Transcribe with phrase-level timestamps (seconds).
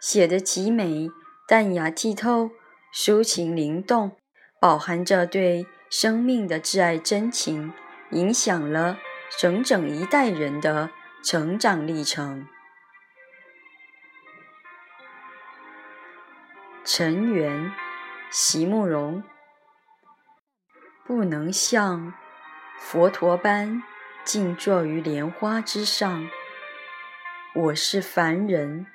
[0.00, 1.08] 写得极美，
[1.46, 2.50] 淡雅剔透，
[2.94, 4.16] 抒情灵动，
[4.60, 7.72] 饱含着对生命的挚爱真情，
[8.10, 8.98] 影响了
[9.38, 10.90] 整整一代人的
[11.22, 12.46] 成长历程。
[16.84, 17.72] 陈元，
[18.30, 19.22] 席慕容，
[21.04, 22.14] 不能像
[22.78, 23.82] 佛陀般
[24.24, 26.26] 静坐于莲花之上，
[27.54, 28.86] 我是凡人。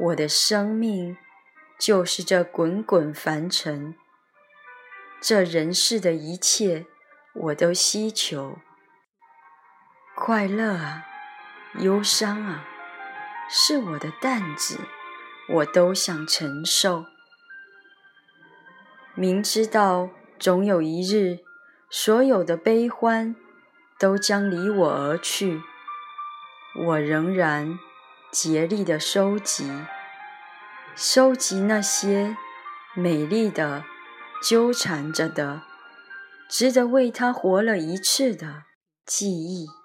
[0.00, 1.16] 我的生命
[1.76, 3.96] 就是这滚滚凡尘，
[5.20, 6.86] 这人世的一切
[7.34, 8.58] 我都希求。
[10.14, 11.04] 快乐啊，
[11.80, 12.64] 忧伤啊，
[13.50, 14.78] 是我的担子，
[15.48, 17.04] 我都想承受。
[19.16, 21.40] 明知道总有一日，
[21.90, 23.34] 所有的悲欢
[23.98, 25.60] 都将离我而去，
[26.86, 27.80] 我仍然。
[28.30, 29.70] 竭力的收集，
[30.94, 32.36] 收集那些
[32.94, 33.84] 美丽的、
[34.42, 35.62] 纠缠着的、
[36.50, 38.64] 值得为他活了一次的
[39.06, 39.77] 记忆。